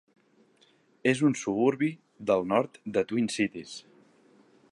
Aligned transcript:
És 1.11 1.21
un 1.29 1.35
suburbi 1.41 1.91
del 2.31 2.49
nord 2.55 2.81
de 2.97 3.05
Twin 3.11 3.31
Cities. 3.37 3.77